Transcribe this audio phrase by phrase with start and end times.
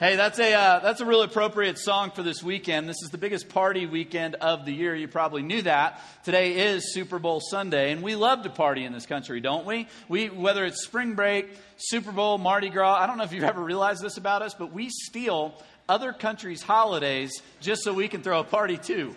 [0.00, 2.88] Hey, that's a, uh, that's a real appropriate song for this weekend.
[2.88, 4.94] This is the biggest party weekend of the year.
[4.94, 6.00] You probably knew that.
[6.22, 9.88] Today is Super Bowl Sunday, and we love to party in this country, don't we?
[10.08, 11.48] we whether it's spring break,
[11.78, 14.72] Super Bowl, Mardi Gras, I don't know if you've ever realized this about us, but
[14.72, 19.16] we steal other countries' holidays just so we can throw a party too.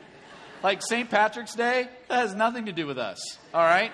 [0.64, 1.08] Like St.
[1.12, 3.92] Patrick's Day, that has nothing to do with us, all right?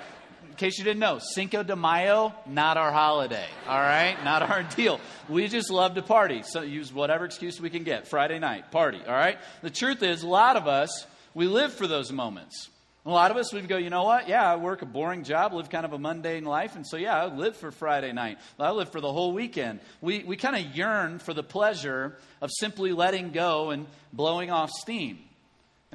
[0.57, 4.17] Case you didn't know, Cinco de Mayo, not our holiday, all right?
[4.23, 4.99] Not our deal.
[5.29, 6.41] We just love to party.
[6.43, 8.07] So use whatever excuse we can get.
[8.07, 9.37] Friday night, party, all right?
[9.61, 12.69] The truth is, a lot of us, we live for those moments.
[13.05, 14.27] A lot of us, we go, you know what?
[14.27, 17.23] Yeah, I work a boring job, live kind of a mundane life, and so, yeah,
[17.23, 18.37] I live for Friday night.
[18.59, 19.79] I live for the whole weekend.
[20.01, 24.71] We, we kind of yearn for the pleasure of simply letting go and blowing off
[24.71, 25.19] steam.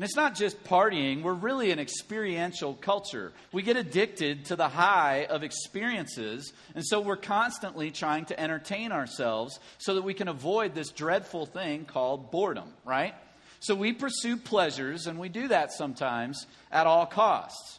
[0.03, 3.31] And it's not just partying, we're really an experiential culture.
[3.53, 8.91] We get addicted to the high of experiences, and so we're constantly trying to entertain
[8.91, 13.15] ourselves so that we can avoid this dreadful thing called boredom, right?
[13.61, 17.79] So we pursue pleasures, and we do that sometimes at all costs.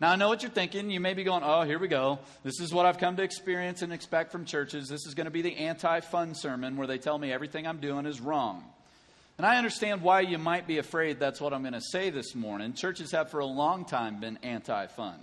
[0.00, 0.90] Now, I know what you're thinking.
[0.90, 2.20] You may be going, oh, here we go.
[2.44, 4.88] This is what I've come to experience and expect from churches.
[4.88, 7.80] This is going to be the anti fun sermon where they tell me everything I'm
[7.80, 8.62] doing is wrong.
[9.36, 12.34] And I understand why you might be afraid that's what I'm going to say this
[12.34, 12.72] morning.
[12.72, 15.18] Churches have for a long time been anti fun.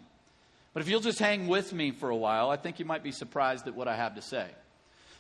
[0.74, 3.12] But if you'll just hang with me for a while, I think you might be
[3.12, 4.48] surprised at what I have to say.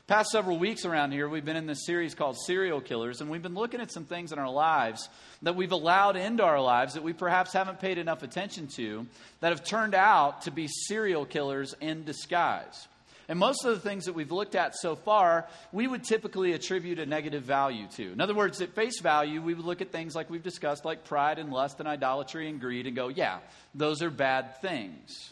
[0.07, 3.41] Past several weeks around here, we've been in this series called Serial Killers, and we've
[3.41, 5.07] been looking at some things in our lives
[5.41, 9.05] that we've allowed into our lives that we perhaps haven't paid enough attention to
[9.39, 12.87] that have turned out to be serial killers in disguise.
[13.31, 16.99] And most of the things that we've looked at so far, we would typically attribute
[16.99, 18.11] a negative value to.
[18.11, 21.05] In other words, at face value, we would look at things like we've discussed, like
[21.05, 23.39] pride and lust and idolatry and greed, and go, yeah,
[23.73, 25.31] those are bad things.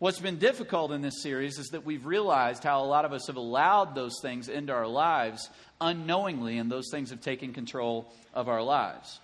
[0.00, 3.26] What's been difficult in this series is that we've realized how a lot of us
[3.28, 5.48] have allowed those things into our lives
[5.80, 9.18] unknowingly, and those things have taken control of our lives.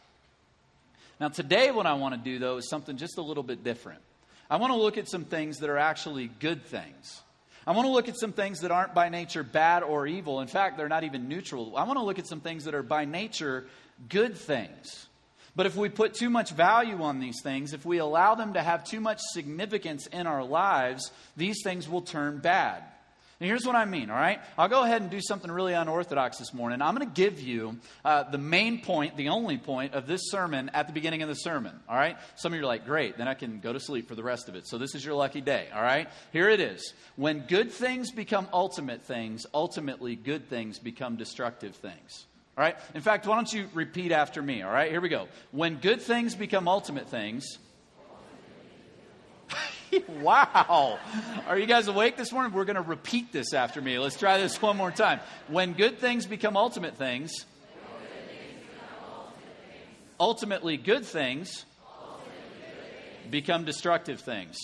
[1.21, 4.01] Now, today, what I want to do, though, is something just a little bit different.
[4.49, 7.21] I want to look at some things that are actually good things.
[7.67, 10.41] I want to look at some things that aren't by nature bad or evil.
[10.41, 11.77] In fact, they're not even neutral.
[11.77, 13.67] I want to look at some things that are by nature
[14.09, 15.07] good things.
[15.57, 18.63] But if we put too much value on these things, if we allow them to
[18.63, 22.85] have too much significance in our lives, these things will turn bad.
[23.39, 24.41] And here's what I mean, all right?
[24.57, 26.81] I'll go ahead and do something really unorthodox this morning.
[26.81, 30.71] I'm going to give you uh, the main point, the only point of this sermon
[30.73, 32.17] at the beginning of the sermon, all right?
[32.37, 34.49] Some of you are like, great, then I can go to sleep for the rest
[34.49, 34.67] of it.
[34.67, 36.09] So this is your lucky day, all right?
[36.33, 36.95] Here it is.
[37.17, 42.25] When good things become ultimate things, ultimately good things become destructive things.
[42.57, 42.77] All right?
[42.95, 44.91] In fact, why don't you repeat after me, all right?
[44.91, 45.29] Here we go.
[45.51, 47.59] When good things become ultimate things,
[50.21, 50.99] wow.
[51.47, 52.53] Are you guys awake this morning?
[52.53, 53.99] We're going to repeat this after me.
[53.99, 55.21] Let's try this one more time.
[55.49, 57.45] When good things become ultimate things,
[60.19, 61.65] ultimately good things
[63.31, 64.57] become destructive things.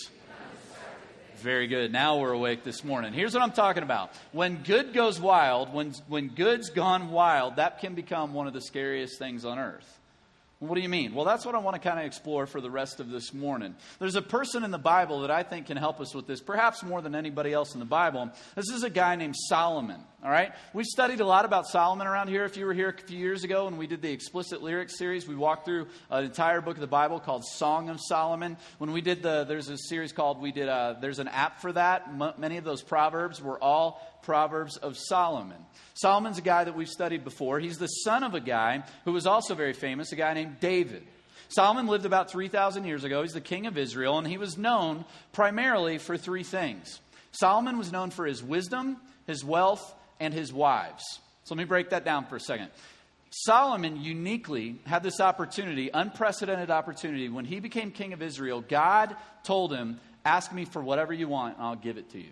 [1.37, 1.91] Very good.
[1.91, 3.11] Now we're awake this morning.
[3.11, 4.11] Here's what I'm talking about.
[4.31, 8.61] When good goes wild, when, when good's gone wild, that can become one of the
[8.61, 9.99] scariest things on earth.
[10.63, 11.13] What do you mean?
[11.13, 13.75] Well, that's what I want to kind of explore for the rest of this morning.
[13.99, 16.83] There's a person in the Bible that I think can help us with this, perhaps
[16.83, 18.31] more than anybody else in the Bible.
[18.55, 19.99] This is a guy named Solomon.
[20.23, 20.53] All right?
[20.73, 22.45] We've studied a lot about Solomon around here.
[22.45, 25.27] If you were here a few years ago when we did the explicit lyrics series,
[25.27, 28.55] we walked through an entire book of the Bible called Song of Solomon.
[28.77, 31.59] When we did the, there's a series called, we did, a, uh, there's an app
[31.59, 32.07] for that.
[32.07, 35.57] M- many of those proverbs were all Proverbs of Solomon.
[35.93, 37.59] Solomon's a guy that we've studied before.
[37.59, 41.05] He's the son of a guy who was also very famous, a guy named David.
[41.49, 43.21] Solomon lived about 3,000 years ago.
[43.21, 46.99] He's the king of Israel, and he was known primarily for three things.
[47.31, 48.97] Solomon was known for his wisdom,
[49.27, 51.03] his wealth, and his wives.
[51.43, 52.69] So let me break that down for a second.
[53.29, 57.29] Solomon uniquely had this opportunity, unprecedented opportunity.
[57.29, 61.57] When he became king of Israel, God told him, Ask me for whatever you want,
[61.57, 62.29] and I'll give it to you.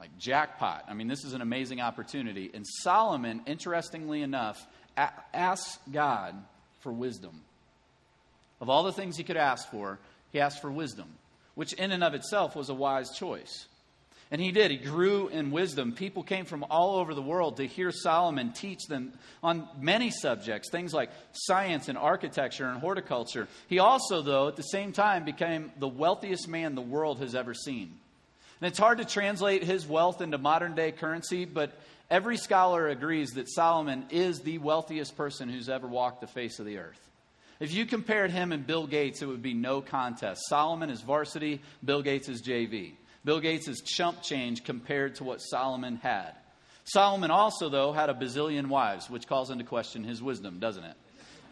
[0.00, 0.84] Like jackpot.
[0.88, 2.50] I mean, this is an amazing opportunity.
[2.54, 4.64] And Solomon, interestingly enough,
[4.96, 6.34] a- asks God
[6.80, 7.42] for wisdom.
[8.60, 9.98] Of all the things he could ask for,
[10.32, 11.08] he asked for wisdom,
[11.54, 13.66] which in and of itself was a wise choice.
[14.30, 14.70] And he did.
[14.70, 15.92] He grew in wisdom.
[15.92, 20.70] People came from all over the world to hear Solomon teach them on many subjects,
[20.70, 23.48] things like science and architecture and horticulture.
[23.68, 27.54] He also, though, at the same time, became the wealthiest man the world has ever
[27.54, 27.94] seen.
[28.60, 31.78] And it's hard to translate his wealth into modern day currency, but
[32.10, 36.66] every scholar agrees that Solomon is the wealthiest person who's ever walked the face of
[36.66, 37.00] the earth.
[37.60, 40.42] If you compared him and Bill Gates, it would be no contest.
[40.48, 42.92] Solomon is varsity, Bill Gates is JV.
[43.24, 46.32] Bill Gates is chump change compared to what Solomon had.
[46.84, 50.94] Solomon also, though, had a bazillion wives, which calls into question his wisdom, doesn't it?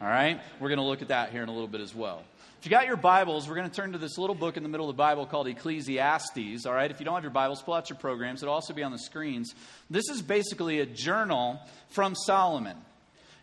[0.01, 0.41] All right?
[0.61, 2.23] We're going to look at that here in a little bit as well.
[2.67, 4.91] You got your Bibles, we're going to turn to this little book in the middle
[4.91, 6.67] of the Bible called Ecclesiastes.
[6.67, 6.91] All right?
[6.91, 8.43] If you don't have your Bibles, pull out your programs.
[8.43, 9.55] It'll also be on the screens.
[9.89, 11.61] This is basically a journal
[11.91, 12.77] from Solomon.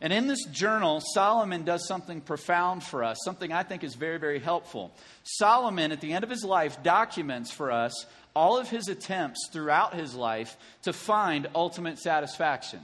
[0.01, 4.17] And in this journal, Solomon does something profound for us, something I think is very,
[4.17, 4.91] very helpful.
[5.23, 8.05] Solomon, at the end of his life, documents for us
[8.35, 12.81] all of his attempts throughout his life to find ultimate satisfaction,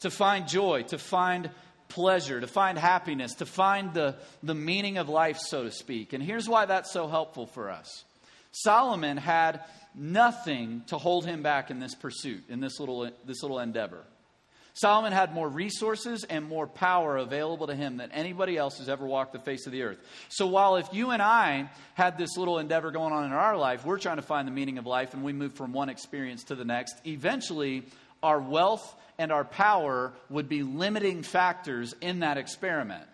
[0.00, 1.50] to find joy, to find
[1.92, 6.12] pleasure, to find happiness, to find the, the meaning of life, so to speak.
[6.12, 8.04] And here's why that's so helpful for us
[8.52, 9.60] Solomon had
[9.94, 14.04] nothing to hold him back in this pursuit, in this little, this little endeavor.
[14.74, 19.04] Solomon had more resources and more power available to him than anybody else who's ever
[19.04, 19.98] walked the face of the earth.
[20.30, 23.84] So while if you and I had this little endeavor going on in our life,
[23.84, 26.54] we're trying to find the meaning of life and we move from one experience to
[26.54, 27.84] the next, eventually
[28.22, 33.04] our wealth and our power would be limiting factors in that experiment.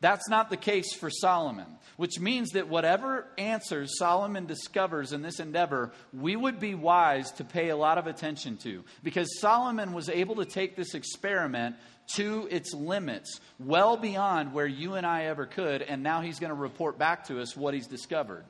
[0.00, 5.38] That's not the case for Solomon, which means that whatever answers Solomon discovers in this
[5.38, 8.82] endeavor, we would be wise to pay a lot of attention to.
[9.04, 11.76] Because Solomon was able to take this experiment
[12.16, 16.50] to its limits, well beyond where you and I ever could, and now he's going
[16.50, 18.44] to report back to us what he's discovered.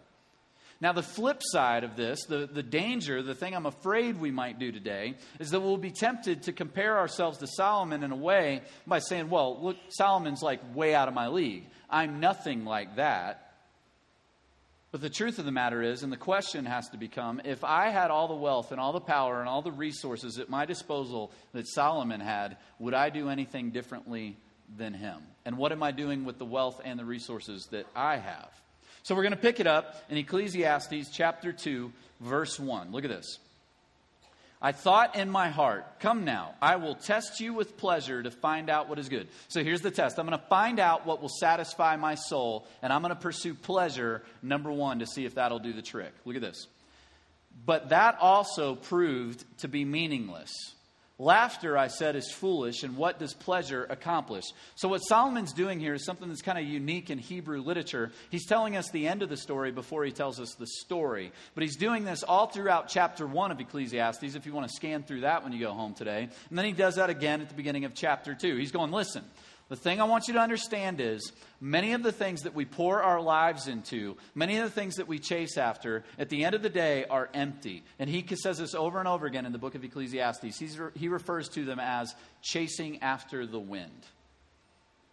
[0.82, 4.58] Now, the flip side of this, the, the danger, the thing I'm afraid we might
[4.58, 8.62] do today, is that we'll be tempted to compare ourselves to Solomon in a way
[8.84, 11.68] by saying, well, look, Solomon's like way out of my league.
[11.88, 13.52] I'm nothing like that.
[14.90, 17.90] But the truth of the matter is, and the question has to become if I
[17.90, 21.30] had all the wealth and all the power and all the resources at my disposal
[21.52, 24.36] that Solomon had, would I do anything differently
[24.76, 25.22] than him?
[25.44, 28.50] And what am I doing with the wealth and the resources that I have?
[29.02, 32.92] So we're going to pick it up in Ecclesiastes chapter 2, verse 1.
[32.92, 33.38] Look at this.
[34.64, 38.70] I thought in my heart, come now, I will test you with pleasure to find
[38.70, 39.26] out what is good.
[39.48, 40.20] So here's the test.
[40.20, 43.54] I'm going to find out what will satisfy my soul, and I'm going to pursue
[43.54, 46.12] pleasure, number one, to see if that'll do the trick.
[46.24, 46.68] Look at this.
[47.66, 50.52] But that also proved to be meaningless.
[51.18, 54.44] Laughter, I said, is foolish, and what does pleasure accomplish?
[54.74, 58.10] So, what Solomon's doing here is something that's kind of unique in Hebrew literature.
[58.30, 61.30] He's telling us the end of the story before he tells us the story.
[61.54, 65.02] But he's doing this all throughout chapter 1 of Ecclesiastes, if you want to scan
[65.02, 66.28] through that when you go home today.
[66.48, 68.56] And then he does that again at the beginning of chapter 2.
[68.56, 69.22] He's going, listen,
[69.72, 73.02] the thing I want you to understand is many of the things that we pour
[73.02, 76.60] our lives into, many of the things that we chase after, at the end of
[76.60, 77.82] the day are empty.
[77.98, 80.58] And he says this over and over again in the book of Ecclesiastes.
[80.58, 84.06] He's, he refers to them as chasing after the wind.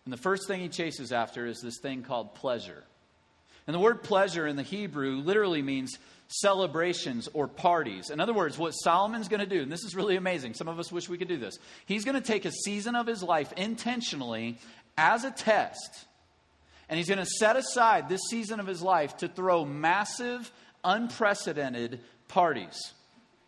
[0.04, 2.84] And the first thing he chases after is this thing called pleasure.
[3.66, 5.98] And the word pleasure in the Hebrew literally means
[6.30, 8.10] celebrations or parties.
[8.10, 10.80] In other words, what Solomon's going to do, and this is really amazing, some of
[10.80, 11.58] us wish we could do this.
[11.86, 14.58] He's going to take a season of his life intentionally
[14.98, 16.06] as a test,
[16.88, 20.52] and he's going to set aside this season of his life to throw massive,
[20.84, 22.94] unprecedented parties.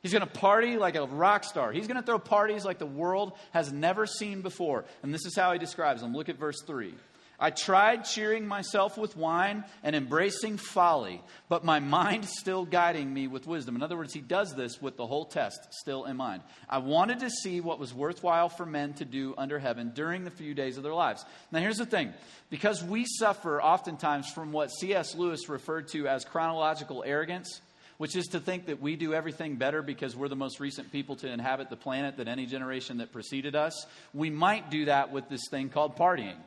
[0.01, 1.71] He's going to party like a rock star.
[1.71, 4.85] He's going to throw parties like the world has never seen before.
[5.03, 6.15] And this is how he describes them.
[6.15, 6.95] Look at verse 3.
[7.43, 13.27] I tried cheering myself with wine and embracing folly, but my mind still guiding me
[13.27, 13.75] with wisdom.
[13.75, 16.43] In other words, he does this with the whole test still in mind.
[16.69, 20.29] I wanted to see what was worthwhile for men to do under heaven during the
[20.29, 21.25] few days of their lives.
[21.51, 22.13] Now, here's the thing
[22.51, 25.15] because we suffer oftentimes from what C.S.
[25.15, 27.61] Lewis referred to as chronological arrogance
[27.97, 31.15] which is to think that we do everything better because we're the most recent people
[31.15, 33.85] to inhabit the planet than any generation that preceded us.
[34.11, 36.37] We might do that with this thing called partying.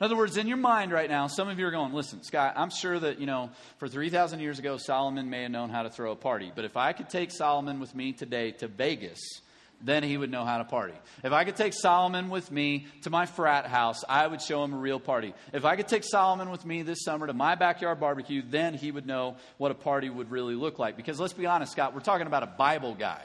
[0.00, 2.54] In other words, in your mind right now, some of you are going, listen, Scott,
[2.56, 5.90] I'm sure that, you know, for 3,000 years ago, Solomon may have known how to
[5.90, 6.50] throw a party.
[6.54, 9.20] But if I could take Solomon with me today to Vegas,
[9.82, 10.94] then he would know how to party.
[11.22, 14.72] If I could take Solomon with me to my frat house, I would show him
[14.72, 15.34] a real party.
[15.52, 18.90] If I could take Solomon with me this summer to my backyard barbecue, then he
[18.90, 20.96] would know what a party would really look like.
[20.96, 23.20] Because let's be honest, Scott, we're talking about a Bible guy.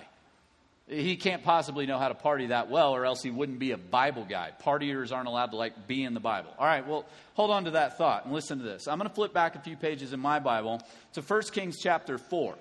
[0.88, 3.77] He can't possibly know how to party that well, or else he wouldn't be a
[3.77, 4.51] Bible guy.
[4.63, 6.51] Partiers aren't allowed to like be in the Bible.
[6.60, 8.88] All right, well, hold on to that thought and listen to this.
[8.88, 10.82] I'm going to flip back a few pages in my Bible
[11.13, 12.56] to 1 Kings chapter 4.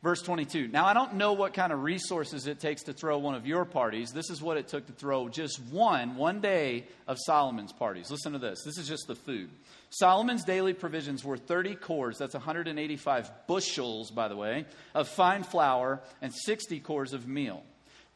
[0.00, 0.68] Verse 22.
[0.68, 3.64] Now, I don't know what kind of resources it takes to throw one of your
[3.64, 4.12] parties.
[4.12, 8.08] This is what it took to throw just one, one day of Solomon's parties.
[8.08, 8.62] Listen to this.
[8.64, 9.50] This is just the food.
[9.90, 16.00] Solomon's daily provisions were 30 cors, that's 185 bushels, by the way, of fine flour
[16.20, 17.62] and 60 cors of meal.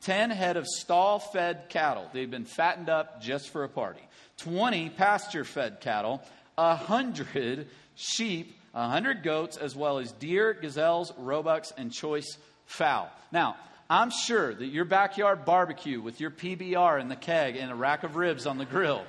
[0.02, 2.08] 10 head of stall fed cattle.
[2.12, 4.02] They'd been fattened up just for a party.
[4.38, 6.20] 20 pasture fed cattle.
[6.56, 13.10] 100 sheep a hundred goats, as well as deer, gazelles, roebucks, and choice fowl.
[13.30, 13.56] Now,
[13.90, 18.04] I'm sure that your backyard barbecue with your PBR in the keg and a rack
[18.04, 19.04] of ribs on the grill.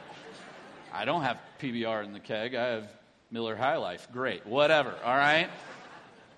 [0.93, 2.53] I don't have PBR in the keg.
[2.53, 2.87] I have
[3.31, 4.07] Miller High Life.
[4.13, 4.45] Great.
[4.45, 4.93] Whatever.
[5.03, 5.49] All right?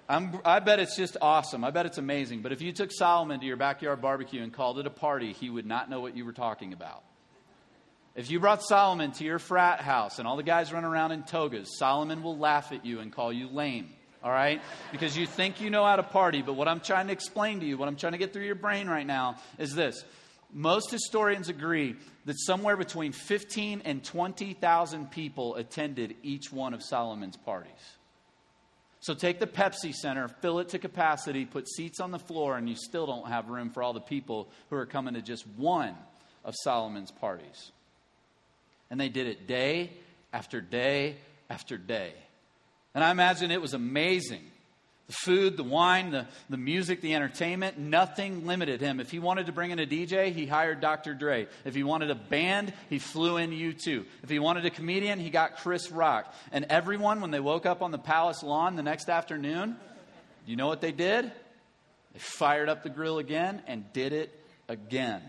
[0.07, 1.65] I'm, I bet it's just awesome.
[1.65, 2.41] I bet it's amazing.
[2.41, 5.49] But if you took Solomon to your backyard barbecue and called it a party, he
[5.49, 7.03] would not know what you were talking about.
[8.15, 11.23] If you brought Solomon to your frat house and all the guys run around in
[11.23, 13.89] togas, Solomon will laugh at you and call you lame.
[14.23, 14.61] All right?
[14.93, 17.65] Because you think you know how to party, but what I'm trying to explain to
[17.65, 20.05] you, what I'm trying to get through your brain right now is this.
[20.53, 27.37] Most historians agree that somewhere between 15 and 20,000 people attended each one of Solomon's
[27.37, 27.71] parties.
[29.01, 32.67] So take the Pepsi Center, fill it to capacity, put seats on the floor, and
[32.67, 35.95] you still don't have room for all the people who are coming to just one
[36.43, 37.71] of Solomon's parties.
[38.89, 39.91] And they did it day
[40.33, 41.17] after day
[41.49, 42.13] after day.
[42.95, 44.43] And I imagine it was amazing.
[45.07, 48.99] The food, the wine, the, the music, the entertainment, nothing limited him.
[48.99, 51.13] If he wanted to bring in a DJ, he hired Dr.
[51.13, 51.47] Dre.
[51.63, 54.03] If he wanted a band, he flew in U2.
[54.23, 56.33] If he wanted a comedian, he got Chris Rock.
[56.51, 59.75] And everyone, when they woke up on the palace lawn the next afternoon,
[60.47, 61.31] you know what they did?
[62.13, 64.31] They fired up the grill again and did it
[64.67, 65.21] again.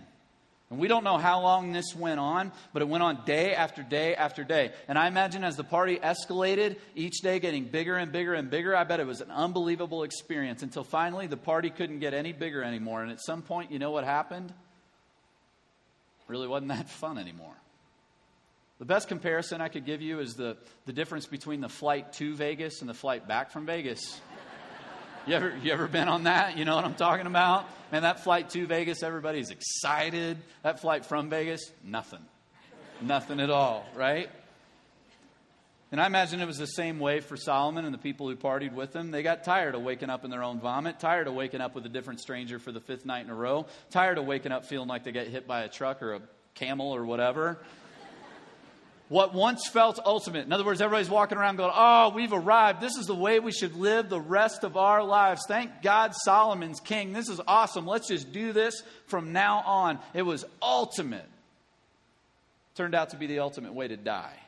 [0.68, 3.84] And we don't know how long this went on, but it went on day after
[3.84, 4.72] day after day.
[4.88, 8.74] And I imagine as the party escalated, each day getting bigger and bigger and bigger,
[8.74, 12.64] I bet it was an unbelievable experience until finally the party couldn't get any bigger
[12.64, 13.02] anymore.
[13.02, 14.50] And at some point, you know what happened?
[14.50, 14.54] It
[16.26, 17.54] really wasn't that fun anymore.
[18.80, 22.34] The best comparison I could give you is the, the difference between the flight to
[22.34, 24.20] Vegas and the flight back from Vegas.
[25.26, 26.56] You ever, you ever been on that?
[26.56, 27.68] You know what I'm talking about?
[27.90, 30.38] Man, that flight to Vegas, everybody's excited.
[30.62, 32.20] That flight from Vegas, nothing.
[33.00, 34.30] nothing at all, right?
[35.90, 38.72] And I imagine it was the same way for Solomon and the people who partied
[38.72, 39.10] with him.
[39.10, 41.84] They got tired of waking up in their own vomit, tired of waking up with
[41.86, 44.86] a different stranger for the fifth night in a row, tired of waking up feeling
[44.86, 46.20] like they get hit by a truck or a
[46.54, 47.58] camel or whatever
[49.08, 50.46] what once felt ultimate.
[50.46, 52.80] In other words, everybody's walking around going, Oh, we've arrived.
[52.80, 55.42] This is the way we should live the rest of our lives.
[55.46, 57.12] Thank God Solomon's king.
[57.12, 57.86] This is awesome.
[57.86, 59.98] Let's just do this from now on.
[60.12, 61.28] It was ultimate.
[62.74, 64.38] Turned out to be the ultimate way to die.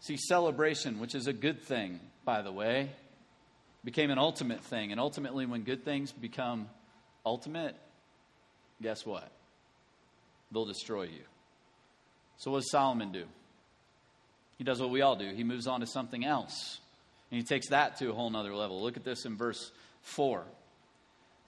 [0.00, 2.90] See, celebration, which is a good thing, by the way,
[3.82, 4.92] became an ultimate thing.
[4.92, 6.68] And ultimately, when good things become
[7.24, 7.74] ultimate,
[8.82, 9.30] guess what?
[10.52, 11.22] They'll destroy you.
[12.38, 13.24] So, what does Solomon do?
[14.58, 15.32] He does what we all do.
[15.34, 16.80] He moves on to something else.
[17.30, 18.82] And he takes that to a whole nother level.
[18.82, 19.72] Look at this in verse
[20.02, 20.44] 4.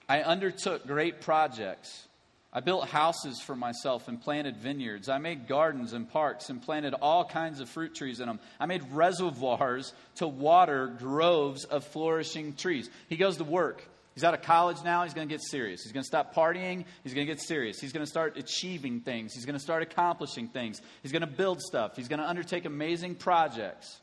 [0.09, 2.07] I undertook great projects.
[2.51, 5.09] I built houses for myself and planted vineyards.
[5.09, 8.39] I made gardens and parks and planted all kinds of fruit trees in them.
[8.59, 12.89] I made reservoirs to water groves of flourishing trees.
[13.09, 13.83] He goes to work.
[14.17, 15.03] He's out of college now.
[15.03, 15.83] He's going to get serious.
[15.83, 16.85] He's going to stop partying.
[17.03, 17.79] He's going to get serious.
[17.79, 19.35] He's going to start achieving things.
[19.35, 20.81] He's going to start accomplishing things.
[21.03, 21.95] He's going to build stuff.
[21.95, 24.01] He's going to undertake amazing projects.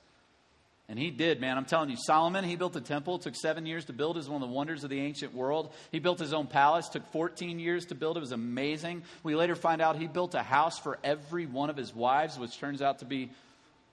[0.89, 1.59] And he did, man.
[1.59, 3.17] I'm telling you, Solomon, he built a temple.
[3.17, 4.15] It took seven years to build.
[4.15, 5.73] It was one of the wonders of the ancient world.
[5.91, 6.87] He built his own palace.
[6.87, 8.17] It took 14 years to build.
[8.17, 9.03] It was amazing.
[9.25, 12.57] We later find out he built a house for every one of his wives, which
[12.61, 13.33] turns out to be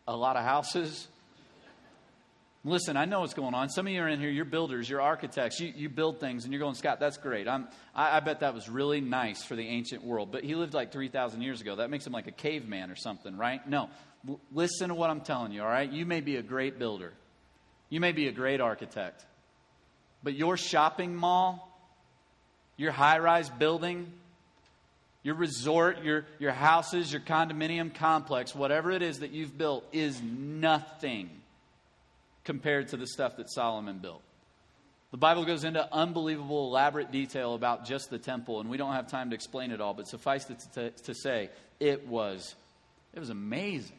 [0.08, 1.08] a lot of houses.
[2.64, 3.70] Listen, I know what's going on.
[3.70, 6.54] Some of you are in here, you're builders, you're architects, you, you build things, and
[6.54, 7.48] you're going, Scott, that's great.
[7.48, 10.32] I'm, I, I bet that was really nice for the ancient world.
[10.32, 11.78] But he lived like 3,000 years ago.
[11.78, 13.68] That makes him like a caveman or something, right?
[13.68, 13.90] No.
[14.52, 15.92] Listen to what I'm telling you, all right?
[15.92, 17.14] You may be a great builder,
[17.90, 19.26] you may be a great architect,
[20.22, 21.68] but your shopping mall,
[22.78, 24.14] your high rise building,
[25.24, 30.22] your resort, your, your houses, your condominium complex, whatever it is that you've built, is
[30.22, 31.41] nothing
[32.52, 34.22] compared to the stuff that Solomon built.
[35.12, 39.10] The Bible goes into unbelievable, elaborate detail about just the temple, and we don't have
[39.10, 42.54] time to explain it all, but suffice it to, to say, it was,
[43.14, 43.96] it was amazing.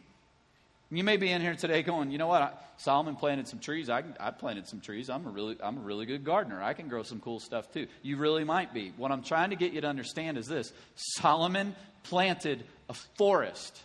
[0.90, 2.42] You may be in here today going, you know what?
[2.42, 3.88] I, Solomon planted some trees.
[3.88, 5.08] I, I planted some trees.
[5.08, 6.62] I'm a, really, I'm a really good gardener.
[6.62, 7.86] I can grow some cool stuff too.
[8.02, 8.92] You really might be.
[8.98, 13.80] What I'm trying to get you to understand is this Solomon planted a forest.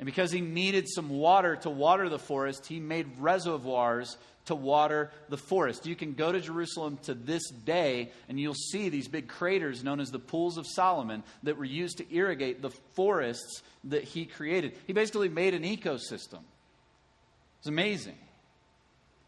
[0.00, 4.16] And because he needed some water to water the forest, he made reservoirs
[4.46, 5.84] to water the forest.
[5.84, 10.00] You can go to Jerusalem to this day, and you'll see these big craters known
[10.00, 14.72] as the Pools of Solomon that were used to irrigate the forests that he created.
[14.86, 16.40] He basically made an ecosystem.
[17.58, 18.16] It's amazing.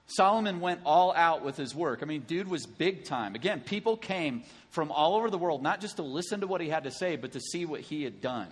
[0.06, 2.00] Solomon went all out with his work.
[2.02, 3.34] I mean, dude was big time.
[3.34, 6.70] Again, people came from all over the world, not just to listen to what he
[6.70, 8.48] had to say, but to see what he had done.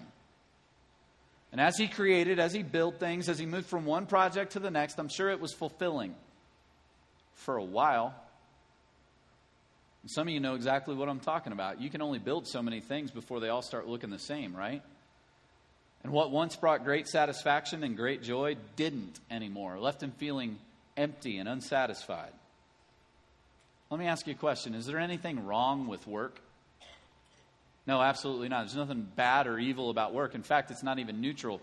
[1.52, 4.61] And as he created, as he built things, as he moved from one project to
[4.61, 6.14] the next, I'm sure it was fulfilling
[7.35, 8.14] for a while.
[10.02, 11.80] And some of you know exactly what I'm talking about.
[11.80, 14.83] You can only build so many things before they all start looking the same, right?
[16.02, 20.59] And what once brought great satisfaction and great joy didn't anymore, left him feeling
[20.97, 22.33] empty and unsatisfied.
[23.90, 26.40] Let me ask you a question Is there anything wrong with work?
[27.87, 28.61] No, absolutely not.
[28.63, 30.35] There's nothing bad or evil about work.
[30.35, 31.61] In fact, it's not even neutral.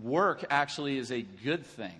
[0.00, 1.94] Work actually is a good thing.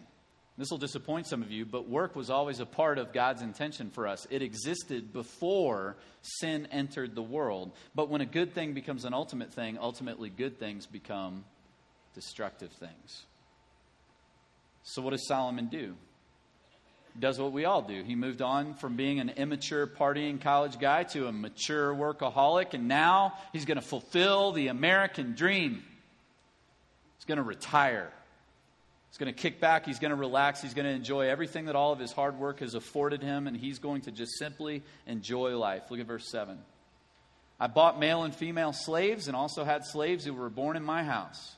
[0.57, 3.90] This will disappoint some of you, but work was always a part of God's intention
[3.90, 4.25] for us.
[4.31, 7.73] It existed before sin entered the world.
[7.95, 11.45] But when a good thing becomes an ultimate thing, ultimately good things become
[12.14, 13.25] destructive things.
[14.85, 15.97] So, what does Solomon do?
[17.18, 18.02] Does what we all do.
[18.02, 22.88] He moved on from being an immature partying college guy to a mature workaholic, and
[22.88, 25.83] now he's going to fulfill the American dream.
[27.16, 28.11] He's going to retire.
[29.11, 29.87] He's going to kick back.
[29.87, 30.61] He's going to relax.
[30.61, 33.56] He's going to enjoy everything that all of his hard work has afforded him, and
[33.56, 35.83] he's going to just simply enjoy life.
[35.88, 36.59] Look at verse 7.
[37.61, 41.04] I bought male and female slaves and also had slaves who were born in my
[41.04, 41.54] house.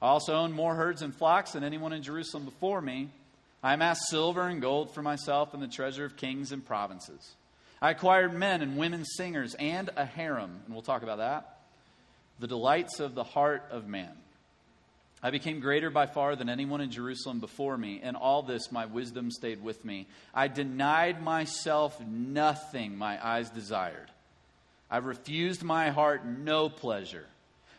[0.00, 3.10] I also owned more herds and flocks than anyone in Jerusalem before me.
[3.62, 7.34] I amassed silver and gold for myself and the treasure of kings and provinces.
[7.80, 11.58] I acquired men and women singers and a harem, and we'll talk about that.
[12.40, 14.12] The delights of the heart of man.
[15.22, 18.00] I became greater by far than anyone in Jerusalem before me.
[18.02, 20.08] In all this, my wisdom stayed with me.
[20.34, 24.10] I denied myself nothing my eyes desired.
[24.90, 27.26] I refused my heart no pleasure.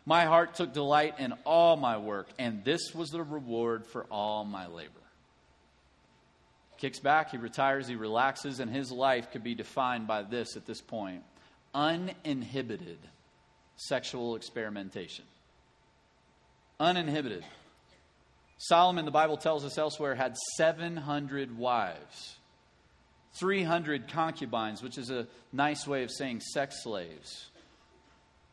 [0.05, 4.45] My heart took delight in all my work, and this was the reward for all
[4.45, 5.02] my labor.
[6.83, 10.65] Kicks back, he retires, he relaxes, and his life could be defined by this at
[10.65, 11.23] this point
[11.73, 12.97] uninhibited
[13.77, 15.23] sexual experimentation
[16.81, 17.45] uninhibited.
[18.57, 22.35] Solomon, the Bible tells us elsewhere, had 700 wives,
[23.35, 27.47] 300 concubines, which is a nice way of saying sex slaves.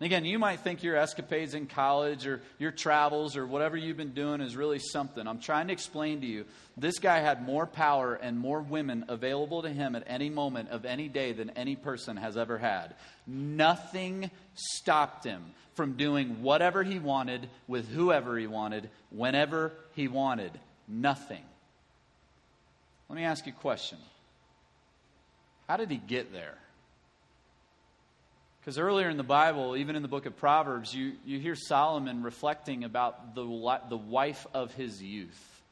[0.00, 3.99] And again, you might think your escapades in college or your travels or whatever you've
[3.99, 5.26] been doing is really something.
[5.26, 9.61] I'm trying to explain to you this guy had more power and more women available
[9.61, 12.94] to him at any moment of any day than any person has ever had.
[13.27, 15.44] Nothing stopped him
[15.75, 20.59] from doing whatever he wanted with whoever he wanted, whenever he wanted.
[20.88, 21.42] Nothing.
[23.11, 23.98] Let me ask you a question
[25.68, 26.57] How did he get there?
[28.61, 32.23] Because earlier in the Bible, even in the book of Proverbs, you, you hear Solomon
[32.23, 33.42] reflecting about the,
[33.88, 35.62] the wife of his youth.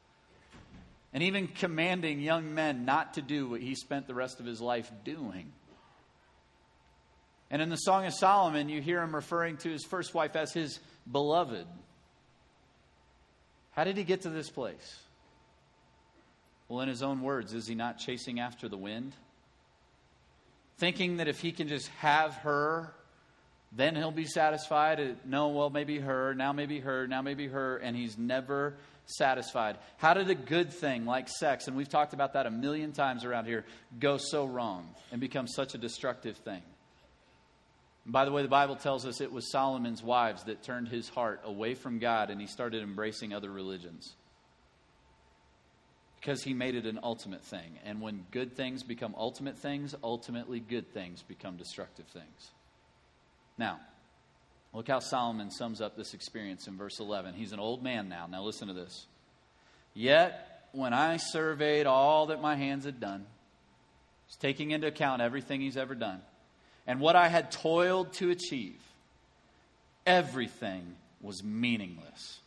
[1.13, 4.59] And even commanding young men not to do what he spent the rest of his
[4.59, 5.51] life doing.
[7.51, 10.53] And in the Song of Solomon, you hear him referring to his first wife as
[10.53, 10.79] his
[11.11, 11.65] beloved.
[13.71, 14.99] How did he get to this place?
[16.67, 19.13] Well, in his own words, is he not chasing after the wind?
[20.79, 22.93] Thinking that if he can just have her,
[23.71, 24.99] then he'll be satisfied.
[24.99, 29.77] Uh, no, well, maybe her, now maybe her, now maybe her, and he's never satisfied.
[29.97, 33.25] How did a good thing like sex, and we've talked about that a million times
[33.25, 33.65] around here,
[33.99, 36.61] go so wrong and become such a destructive thing?
[38.05, 41.09] And by the way, the Bible tells us it was Solomon's wives that turned his
[41.09, 44.15] heart away from God and he started embracing other religions
[46.19, 47.79] because he made it an ultimate thing.
[47.85, 52.51] And when good things become ultimate things, ultimately good things become destructive things.
[53.57, 53.79] Now,
[54.73, 57.35] look how Solomon sums up this experience in verse 11.
[57.35, 58.27] He's an old man now.
[58.29, 59.05] Now, listen to this.
[59.93, 63.25] Yet, when I surveyed all that my hands had done,
[64.27, 66.21] he's taking into account everything he's ever done,
[66.85, 68.79] and what I had toiled to achieve,
[70.05, 72.39] everything was meaningless,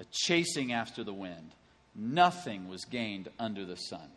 [0.00, 1.52] a chasing after the wind
[1.94, 4.08] Nothing was gained under the sun.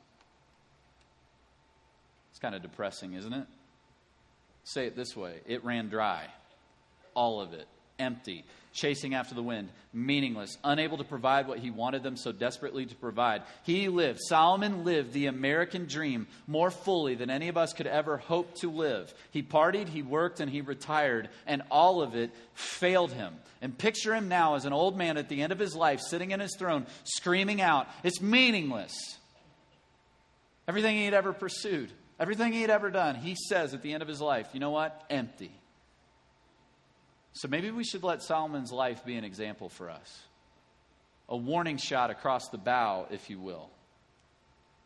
[2.31, 3.47] It's kind of depressing, isn't it?
[4.63, 6.27] Say it this way it ran dry.
[7.13, 7.67] All of it.
[7.97, 8.43] Empty.
[8.75, 9.69] Chasing after the wind.
[9.93, 10.57] Meaningless.
[10.61, 13.43] Unable to provide what he wanted them so desperately to provide.
[13.63, 18.17] He lived, Solomon lived the American dream more fully than any of us could ever
[18.17, 19.13] hope to live.
[19.31, 23.35] He partied, he worked, and he retired, and all of it failed him.
[23.61, 26.31] And picture him now as an old man at the end of his life, sitting
[26.31, 28.93] in his throne, screaming out, It's meaningless.
[30.67, 34.03] Everything he had ever pursued, everything he had ever done, he says at the end
[34.03, 35.05] of his life, You know what?
[35.09, 35.51] Empty.
[37.35, 40.23] So maybe we should let Solomon's life be an example for us.
[41.27, 43.69] A warning shot across the bow, if you will.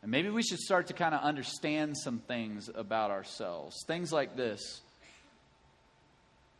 [0.01, 3.75] And maybe we should start to kind of understand some things about ourselves.
[3.85, 4.81] Things like this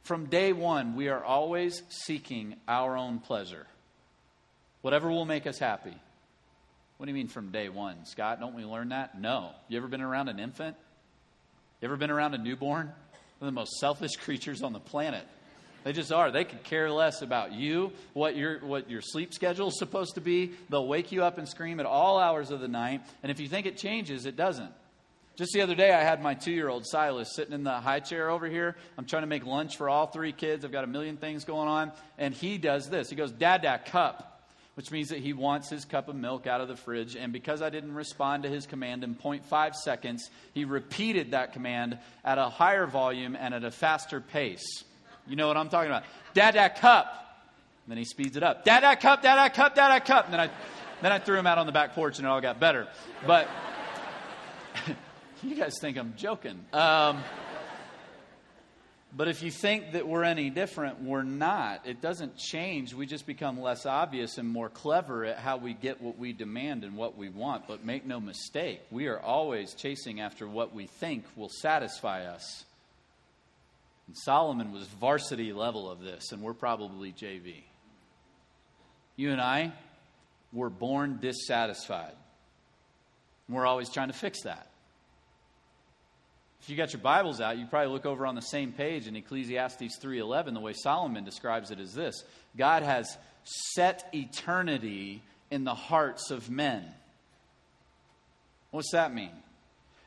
[0.04, 3.68] from day one, we are always seeking our own pleasure,
[4.82, 5.96] whatever will make us happy.
[6.98, 8.40] What do you mean from day one, Scott?
[8.40, 9.20] Don't we learn that?
[9.20, 9.52] No.
[9.70, 10.76] You ever been around an infant?
[11.82, 12.92] You ever been around a newborn?
[13.40, 15.26] They're the most selfish creatures on the planet.
[15.84, 16.32] They just are.
[16.32, 20.22] They could care less about you, what your, what your sleep schedule is supposed to
[20.22, 20.52] be.
[20.70, 23.02] They'll wake you up and scream at all hours of the night.
[23.24, 24.72] And if you think it changes, it doesn't.
[25.40, 28.02] Just the other day, I had my two year old Silas sitting in the high
[28.02, 28.76] chair over here.
[28.98, 30.66] I'm trying to make lunch for all three kids.
[30.66, 31.94] I've got a million things going on.
[32.18, 33.10] And he does this.
[33.10, 36.60] He goes, Dad, Dad, cup, which means that he wants his cup of milk out
[36.60, 37.16] of the fridge.
[37.16, 42.00] And because I didn't respond to his command in 0.5 seconds, he repeated that command
[42.26, 44.84] at a higher volume and at a faster pace.
[45.30, 46.04] You know what I'm talking about?
[46.34, 47.06] Dad, Dad, cup.
[47.86, 48.66] And then he speeds it up.
[48.66, 50.26] Dad, Dad, cup, Dad, Dad, cup, Dad, Dad, cup.
[50.26, 50.50] And then I,
[51.02, 52.88] then I threw him out on the back porch and it all got better.
[53.26, 53.48] But.
[55.42, 56.60] You guys think I'm joking.
[56.74, 57.24] Um,
[59.16, 61.88] but if you think that we're any different, we're not.
[61.88, 62.94] It doesn't change.
[62.94, 66.84] We just become less obvious and more clever at how we get what we demand
[66.84, 67.68] and what we want.
[67.68, 72.66] But make no mistake, we are always chasing after what we think will satisfy us.
[74.10, 77.62] And Solomon was varsity level of this, and we're probably JV.
[79.16, 79.72] You and I
[80.52, 82.16] were born dissatisfied.
[83.48, 84.68] We're always trying to fix that.
[86.60, 89.16] If you got your Bibles out, you probably look over on the same page in
[89.16, 90.56] Ecclesiastes 3:11.
[90.56, 92.24] The way Solomon describes it is this:
[92.58, 93.16] God has
[93.76, 96.96] set eternity in the hearts of men.
[98.72, 99.44] What's that mean?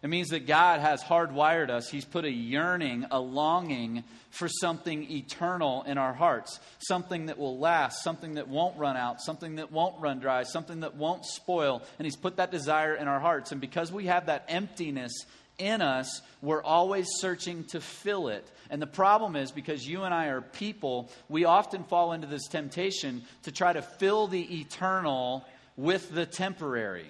[0.02, 1.88] It means that God has hardwired us.
[1.88, 7.58] He's put a yearning, a longing for something eternal in our hearts, something that will
[7.58, 11.82] last, something that won't run out, something that won't run dry, something that won't spoil.
[11.98, 13.52] And He's put that desire in our hearts.
[13.52, 15.12] And because we have that emptiness
[15.58, 18.44] in us, we're always searching to fill it.
[18.70, 22.48] And the problem is because you and I are people, we often fall into this
[22.48, 25.44] temptation to try to fill the eternal
[25.76, 27.08] with the temporary.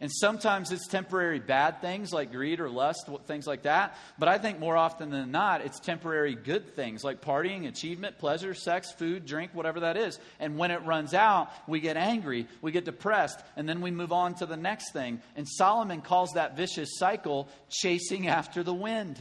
[0.00, 3.96] And sometimes it's temporary bad things like greed or lust, things like that.
[4.18, 8.52] But I think more often than not, it's temporary good things like partying, achievement, pleasure,
[8.52, 10.18] sex, food, drink, whatever that is.
[10.38, 14.12] And when it runs out, we get angry, we get depressed, and then we move
[14.12, 15.22] on to the next thing.
[15.34, 19.18] And Solomon calls that vicious cycle chasing after the wind.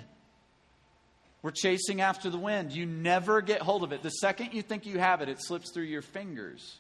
[1.41, 2.73] We're chasing after the wind.
[2.73, 4.01] You never get hold of it.
[4.01, 6.79] The second you think you have it, it slips through your fingers.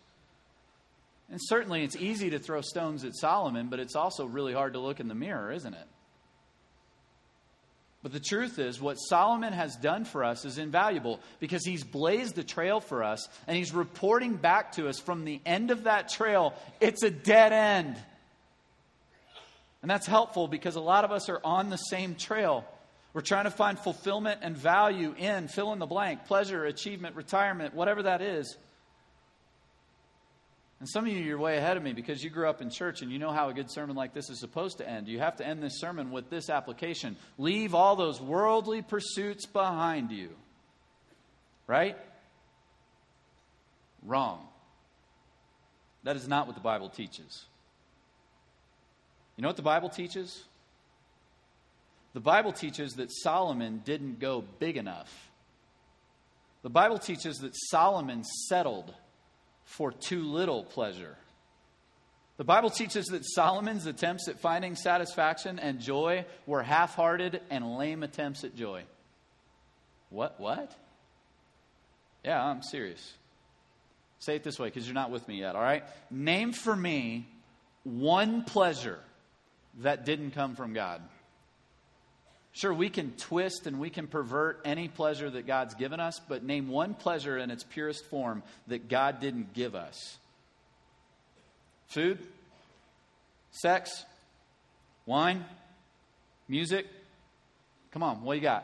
[1.29, 4.79] And certainly it's easy to throw stones at Solomon, but it's also really hard to
[4.79, 5.87] look in the mirror, isn't it?
[8.03, 12.35] But the truth is, what Solomon has done for us is invaluable because he's blazed
[12.35, 16.09] the trail for us and he's reporting back to us from the end of that
[16.09, 17.97] trail, it's a dead end.
[19.81, 22.63] And that's helpful because a lot of us are on the same trail.
[23.13, 27.73] We're trying to find fulfillment and value in fill in the blank, pleasure, achievement, retirement,
[27.73, 28.55] whatever that is.
[30.85, 33.01] And some of you, you're way ahead of me because you grew up in church
[33.01, 35.07] and you know how a good sermon like this is supposed to end.
[35.07, 40.11] You have to end this sermon with this application Leave all those worldly pursuits behind
[40.11, 40.29] you.
[41.65, 41.97] Right?
[44.03, 44.45] Wrong.
[46.03, 47.45] That is not what the Bible teaches.
[49.37, 50.43] You know what the Bible teaches?
[52.13, 55.31] The Bible teaches that Solomon didn't go big enough.
[56.61, 58.93] The Bible teaches that Solomon settled
[59.65, 61.17] for too little pleasure.
[62.37, 67.77] The Bible teaches that Solomon's attempts at finding satisfaction and joy were half hearted and
[67.77, 68.83] lame attempts at joy.
[70.09, 70.39] What?
[70.39, 70.75] What?
[72.23, 73.13] Yeah, I'm serious.
[74.19, 75.83] Say it this way because you're not with me yet, all right?
[76.09, 77.27] Name for me
[77.83, 78.99] one pleasure
[79.79, 81.01] that didn't come from God.
[82.55, 86.41] Sure, we can twist and we can pervert any pleasure that God's given us, but
[86.41, 90.17] name one pleasure in its purest form that God didn't give us
[91.87, 92.17] food,
[93.51, 94.05] sex,
[95.05, 95.43] wine,
[96.47, 96.87] music.
[97.91, 98.63] Come on, what you got?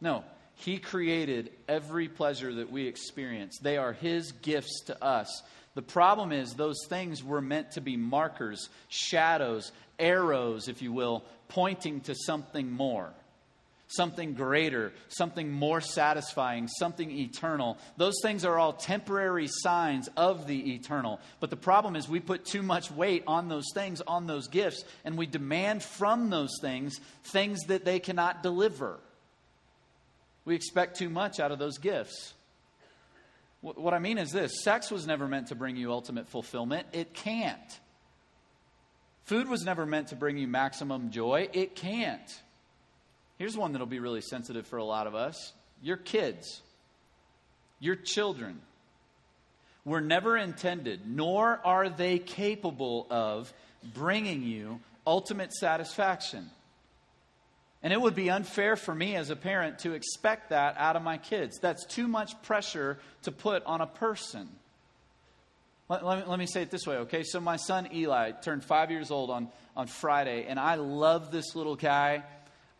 [0.00, 0.22] No,
[0.54, 5.42] He created every pleasure that we experience, they are His gifts to us.
[5.74, 11.24] The problem is, those things were meant to be markers, shadows, arrows, if you will,
[11.52, 13.12] pointing to something more,
[13.88, 17.76] something greater, something more satisfying, something eternal.
[17.98, 21.20] Those things are all temporary signs of the eternal.
[21.40, 24.82] But the problem is we put too much weight on those things, on those gifts,
[25.04, 28.98] and we demand from those things things that they cannot deliver.
[30.44, 32.32] We expect too much out of those gifts.
[33.60, 37.14] What I mean is this sex was never meant to bring you ultimate fulfillment, it
[37.14, 37.78] can't.
[39.32, 41.48] Food was never meant to bring you maximum joy.
[41.54, 42.42] It can't.
[43.38, 46.60] Here's one that'll be really sensitive for a lot of us your kids,
[47.80, 48.60] your children
[49.86, 53.50] were never intended, nor are they capable of
[53.94, 56.50] bringing you ultimate satisfaction.
[57.82, 61.02] And it would be unfair for me as a parent to expect that out of
[61.02, 61.58] my kids.
[61.58, 64.50] That's too much pressure to put on a person.
[65.88, 67.22] Let, let, me, let me say it this way, okay?
[67.22, 71.54] So, my son Eli turned five years old on, on Friday, and I love this
[71.54, 72.22] little guy.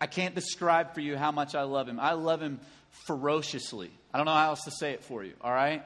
[0.01, 2.01] I can't describe for you how much I love him.
[2.01, 2.61] I love him
[3.07, 3.91] ferociously.
[4.13, 5.85] I don't know how else to say it for you, all right?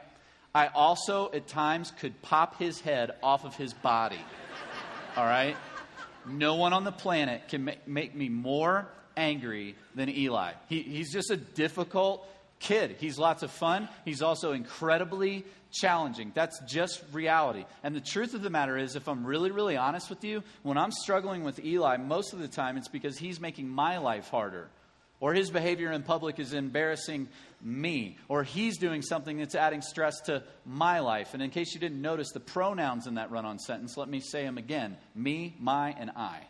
[0.55, 4.21] I also, at times, could pop his head off of his body,
[5.17, 5.57] all right?
[6.27, 10.53] No one on the planet can make, make me more angry than Eli.
[10.69, 12.27] He, he's just a difficult
[12.67, 12.97] kid.
[12.99, 13.89] He's lots of fun.
[14.05, 16.33] He's also incredibly challenging.
[16.35, 17.65] That's just reality.
[17.83, 20.77] And the truth of the matter is, if I'm really, really honest with you, when
[20.77, 24.69] I'm struggling with Eli, most of the time it's because he's making my life harder.
[25.19, 27.29] Or his behavior in public is embarrassing
[27.63, 28.19] me.
[28.29, 31.33] Or he's doing something that's adding stress to my life.
[31.33, 34.21] And in case you didn't notice the pronouns in that run on sentence, let me
[34.21, 36.41] say them again me, my, and I.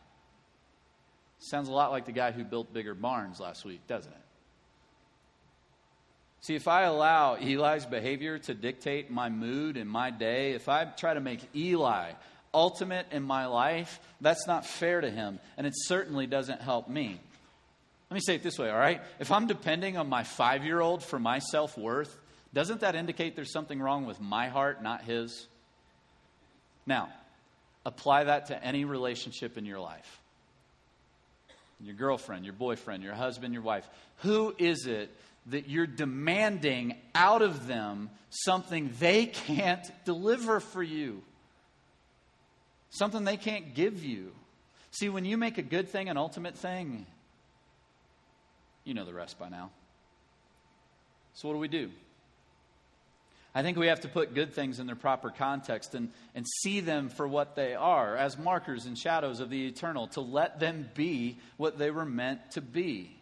[1.38, 4.25] Sounds a lot like the guy who built bigger barns last week, doesn't it?
[6.46, 10.84] See, if I allow Eli's behavior to dictate my mood and my day, if I
[10.84, 12.12] try to make Eli
[12.54, 17.18] ultimate in my life, that's not fair to him, and it certainly doesn't help me.
[18.10, 19.02] Let me say it this way, all right?
[19.18, 22.16] If I'm depending on my five year old for my self worth,
[22.54, 25.48] doesn't that indicate there's something wrong with my heart, not his?
[26.86, 27.08] Now,
[27.84, 30.20] apply that to any relationship in your life
[31.80, 33.86] your girlfriend, your boyfriend, your husband, your wife.
[34.18, 35.10] Who is it
[35.46, 41.22] that you're demanding out of them something they can't deliver for you?
[42.90, 44.32] Something they can't give you.
[44.90, 47.06] See, when you make a good thing an ultimate thing,
[48.84, 49.70] you know the rest by now.
[51.34, 51.90] So, what do we do?
[53.54, 56.80] I think we have to put good things in their proper context and, and see
[56.80, 60.90] them for what they are, as markers and shadows of the eternal, to let them
[60.94, 63.15] be what they were meant to be.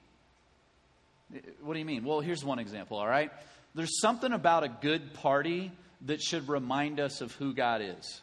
[1.62, 2.04] What do you mean?
[2.04, 3.30] Well, here's one example, all right?
[3.74, 8.20] There's something about a good party that should remind us of who God is.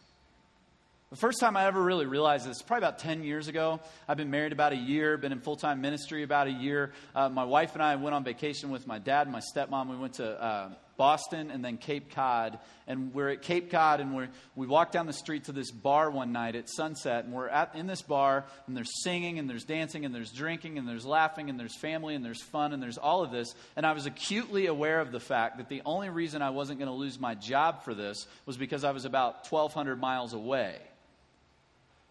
[1.10, 3.82] The first time I ever really realized this, probably about 10 years ago.
[4.08, 6.94] I've been married about a year, been in full time ministry about a year.
[7.14, 9.90] Uh, my wife and I went on vacation with my dad and my stepmom.
[9.90, 10.70] We went to uh,
[11.02, 12.60] Boston and then Cape Cod.
[12.86, 16.12] And we're at Cape Cod and we we walk down the street to this bar
[16.12, 17.26] one night at sunset.
[17.26, 20.78] And we're at, in this bar and there's singing and there's dancing and there's drinking
[20.78, 23.56] and there's laughing and there's family and there's fun and there's all of this.
[23.76, 26.92] And I was acutely aware of the fact that the only reason I wasn't going
[26.92, 30.78] to lose my job for this was because I was about 1,200 miles away.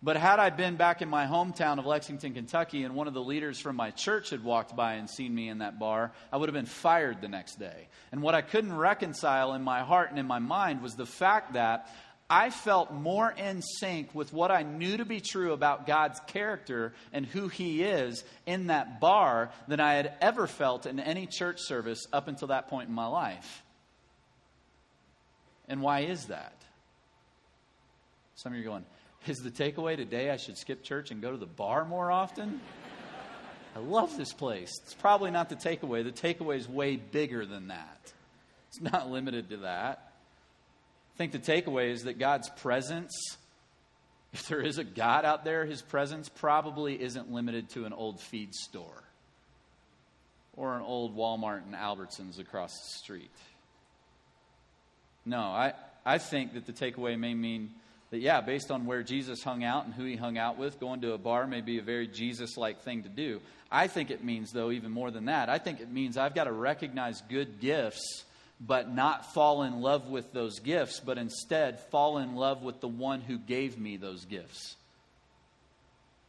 [0.03, 3.23] But had I been back in my hometown of Lexington, Kentucky, and one of the
[3.23, 6.49] leaders from my church had walked by and seen me in that bar, I would
[6.49, 7.89] have been fired the next day.
[8.11, 11.53] And what I couldn't reconcile in my heart and in my mind was the fact
[11.53, 11.91] that
[12.31, 16.95] I felt more in sync with what I knew to be true about God's character
[17.13, 21.61] and who He is in that bar than I had ever felt in any church
[21.61, 23.65] service up until that point in my life.
[25.69, 26.55] And why is that?
[28.37, 28.87] Some of you are going,
[29.27, 32.61] is the takeaway today I should skip church and go to the bar more often?
[33.77, 34.73] I love this place.
[34.83, 36.03] It's probably not the takeaway.
[36.03, 38.13] The takeaway is way bigger than that.
[38.69, 40.13] It's not limited to that.
[41.15, 43.13] I think the takeaway is that God's presence,
[44.33, 48.21] if there is a God out there, his presence probably isn't limited to an old
[48.21, 49.03] feed store
[50.57, 53.31] or an old Walmart and Albertsons across the street.
[55.25, 57.71] No, I, I think that the takeaway may mean
[58.11, 61.01] that, yeah, based on where Jesus hung out and who he hung out with, going
[61.03, 63.41] to a bar may be a very Jesus like thing to do.
[63.71, 65.49] I think it means, though, even more than that.
[65.49, 68.25] I think it means I've got to recognize good gifts,
[68.61, 72.89] but not fall in love with those gifts, but instead fall in love with the
[72.89, 74.75] one who gave me those gifts.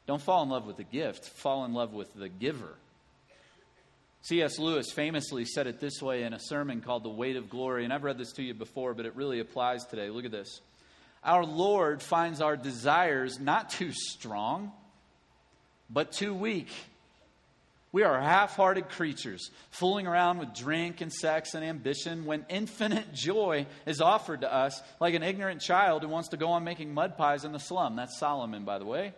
[0.05, 2.75] Don't fall in love with the gift, fall in love with the giver.
[4.23, 4.59] C.S.
[4.59, 7.93] Lewis famously said it this way in a sermon called The Weight of Glory, and
[7.93, 10.11] I've read this to you before, but it really applies today.
[10.11, 10.61] Look at this
[11.23, 14.71] our Lord finds our desires not too strong,
[15.89, 16.69] but too weak.
[17.93, 23.13] We are half hearted creatures, fooling around with drink and sex and ambition when infinite
[23.13, 26.93] joy is offered to us, like an ignorant child who wants to go on making
[26.93, 27.97] mud pies in the slum.
[27.97, 29.13] That's Solomon, by the way,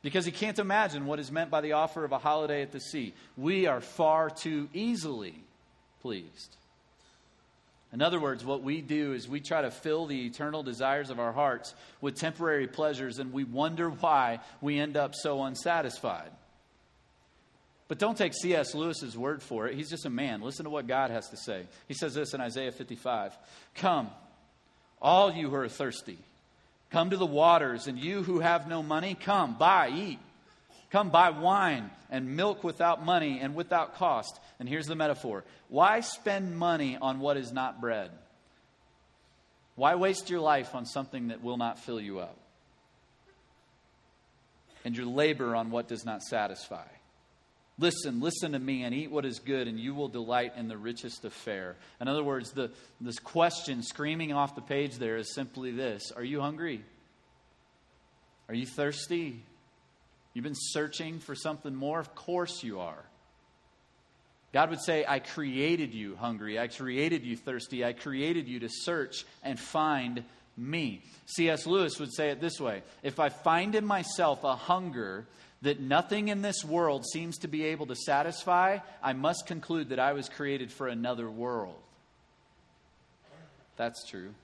[0.00, 2.80] because he can't imagine what is meant by the offer of a holiday at the
[2.80, 3.12] sea.
[3.36, 5.34] We are far too easily
[6.00, 6.56] pleased.
[7.92, 11.18] In other words, what we do is we try to fill the eternal desires of
[11.18, 16.30] our hearts with temporary pleasures, and we wonder why we end up so unsatisfied.
[17.88, 18.74] But don't take C.S.
[18.74, 19.74] Lewis's word for it.
[19.74, 20.42] He's just a man.
[20.42, 21.62] Listen to what God has to say.
[21.88, 23.36] He says this in Isaiah 55
[23.76, 24.10] Come,
[25.00, 26.18] all you who are thirsty,
[26.90, 30.18] come to the waters, and you who have no money, come, buy, eat.
[30.90, 34.40] Come buy wine and milk without money and without cost.
[34.58, 38.10] And here's the metaphor Why spend money on what is not bread?
[39.74, 42.36] Why waste your life on something that will not fill you up?
[44.84, 46.86] And your labor on what does not satisfy?
[47.78, 50.76] Listen, listen to me and eat what is good, and you will delight in the
[50.76, 51.76] richest of fare.
[52.00, 56.24] In other words, the, this question screaming off the page there is simply this Are
[56.24, 56.82] you hungry?
[58.48, 59.44] Are you thirsty?
[60.38, 61.98] You've been searching for something more?
[61.98, 63.02] Of course you are.
[64.52, 66.60] God would say, I created you hungry.
[66.60, 67.84] I created you thirsty.
[67.84, 70.22] I created you to search and find
[70.56, 71.02] me.
[71.26, 71.66] C.S.
[71.66, 75.26] Lewis would say it this way If I find in myself a hunger
[75.62, 79.98] that nothing in this world seems to be able to satisfy, I must conclude that
[79.98, 81.82] I was created for another world.
[83.76, 84.34] That's true.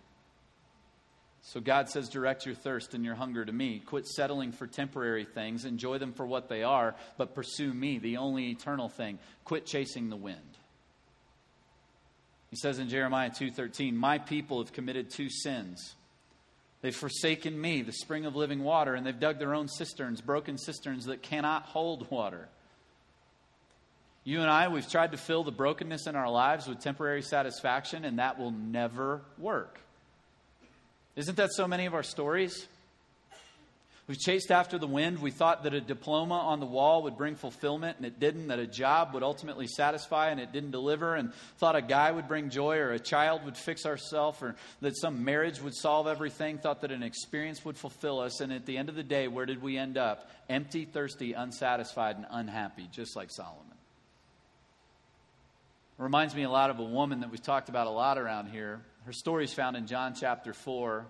[1.46, 3.78] So God says, direct your thirst and your hunger to me.
[3.78, 5.66] Quit settling for temporary things.
[5.66, 9.18] Enjoy them for what they are, but pursue me, the only eternal thing.
[9.44, 10.38] Quit chasing the wind.
[12.48, 15.96] He says in Jeremiah 2:13, "My people have committed two sins.
[16.80, 20.56] They've forsaken me, the spring of living water, and they've dug their own cisterns, broken
[20.56, 22.48] cisterns that cannot hold water."
[24.22, 28.06] You and I, we've tried to fill the brokenness in our lives with temporary satisfaction,
[28.06, 29.83] and that will never work.
[31.16, 32.66] Isn't that so many of our stories?
[34.06, 35.20] We chased after the wind.
[35.20, 38.48] We thought that a diploma on the wall would bring fulfillment, and it didn't.
[38.48, 41.14] That a job would ultimately satisfy, and it didn't deliver.
[41.14, 44.94] And thought a guy would bring joy, or a child would fix ourselves, or that
[44.98, 46.58] some marriage would solve everything.
[46.58, 48.40] Thought that an experience would fulfill us.
[48.40, 50.30] And at the end of the day, where did we end up?
[50.50, 53.62] Empty, thirsty, unsatisfied, and unhappy, just like Solomon.
[55.98, 58.48] It reminds me a lot of a woman that we've talked about a lot around
[58.48, 61.06] here her story is found in John chapter 4.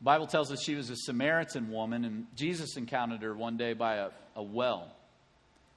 [0.00, 3.74] The Bible tells us she was a Samaritan woman, and Jesus encountered her one day
[3.74, 4.90] by a, a well.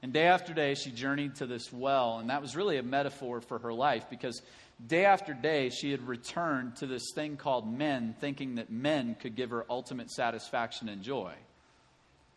[0.01, 3.41] And day after day, she journeyed to this well, and that was really a metaphor
[3.41, 4.41] for her life because
[4.88, 9.36] day after day, she had returned to this thing called men, thinking that men could
[9.36, 11.34] give her ultimate satisfaction and joy.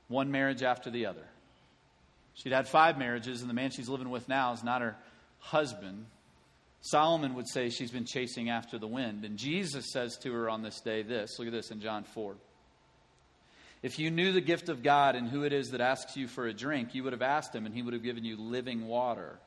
[0.08, 1.24] One marriage after the other.
[2.34, 4.96] She'd had five marriages, and the man she's living with now is not her
[5.38, 6.06] husband.
[6.80, 9.24] Solomon would say she's been chasing after the wind.
[9.24, 12.36] And Jesus says to her on this day this look at this in John 4.
[13.82, 16.46] If you knew the gift of God and who it is that asks you for
[16.46, 19.38] a drink, you would have asked him and he would have given you living water.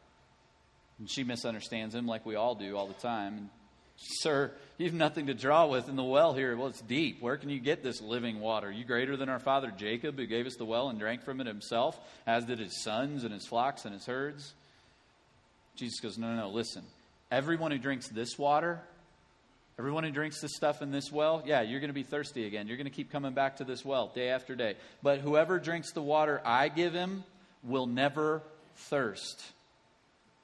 [1.00, 3.38] And she misunderstands him like we all do all the time.
[3.38, 3.50] And,
[3.98, 6.56] Sir, you have nothing to draw with in the well here.
[6.56, 7.22] Well, it's deep.
[7.22, 8.68] Where can you get this living water?
[8.68, 11.42] Are you greater than our father Jacob, who gave us the well and drank from
[11.42, 14.54] it himself, as did his sons and his flocks and his herds?
[15.76, 16.84] Jesus goes, No, no, no, listen.
[17.32, 18.82] Everyone who drinks this water,
[19.80, 22.68] everyone who drinks this stuff in this well, yeah, you're going to be thirsty again.
[22.68, 24.76] You're going to keep coming back to this well day after day.
[25.02, 27.24] But whoever drinks the water I give him
[27.64, 28.42] will never
[28.76, 29.42] thirst.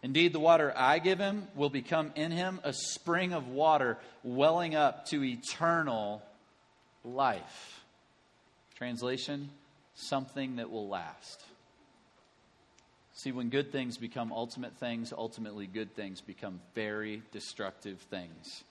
[0.03, 4.75] Indeed, the water I give him will become in him a spring of water welling
[4.75, 6.21] up to eternal
[7.03, 7.81] life.
[8.75, 9.49] Translation
[9.95, 11.43] something that will last.
[13.17, 18.63] See, when good things become ultimate things, ultimately good things become very destructive things.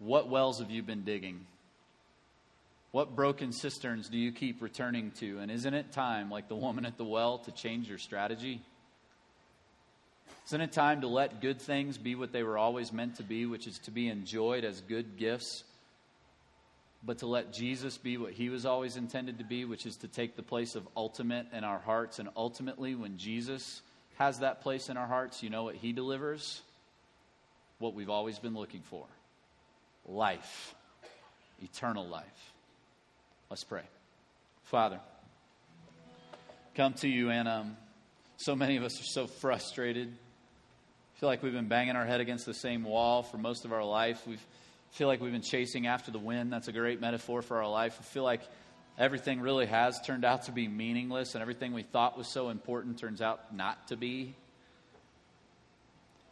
[0.00, 1.46] What wells have you been digging?
[2.90, 5.38] What broken cisterns do you keep returning to?
[5.38, 8.60] And isn't it time, like the woman at the well, to change your strategy?
[10.48, 13.46] Isn't it time to let good things be what they were always meant to be,
[13.46, 15.62] which is to be enjoyed as good gifts
[17.02, 20.08] but to let Jesus be what he was always intended to be, which is to
[20.08, 22.18] take the place of ultimate in our hearts.
[22.18, 23.80] And ultimately, when Jesus
[24.18, 26.60] has that place in our hearts, you know what he delivers?
[27.78, 29.06] What we've always been looking for
[30.06, 30.74] life,
[31.62, 32.52] eternal life.
[33.48, 33.82] Let's pray.
[34.64, 35.00] Father,
[36.74, 37.76] come to you, and um,
[38.36, 40.08] so many of us are so frustrated.
[40.08, 43.72] I feel like we've been banging our head against the same wall for most of
[43.72, 44.26] our life.
[44.26, 44.44] We've
[44.90, 46.52] feel like we've been chasing after the wind.
[46.52, 47.96] That's a great metaphor for our life.
[48.00, 48.42] I feel like
[48.98, 52.98] everything really has turned out to be meaningless, and everything we thought was so important
[52.98, 54.34] turns out not to be.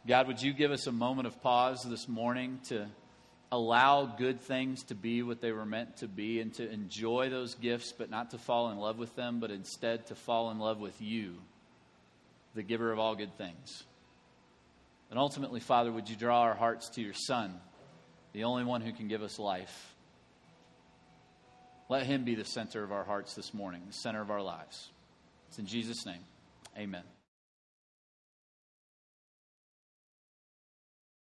[0.07, 2.87] God, would you give us a moment of pause this morning to
[3.51, 7.55] allow good things to be what they were meant to be and to enjoy those
[7.55, 10.79] gifts, but not to fall in love with them, but instead to fall in love
[10.79, 11.35] with you,
[12.55, 13.83] the giver of all good things?
[15.09, 17.59] And ultimately, Father, would you draw our hearts to your Son?
[18.33, 19.95] The only one who can give us life.
[21.89, 24.89] Let him be the center of our hearts this morning, the center of our lives.
[25.47, 26.21] It's in Jesus' name.
[26.77, 27.03] Amen.